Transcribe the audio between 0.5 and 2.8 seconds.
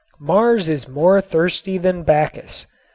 is more thirsty than Bacchus.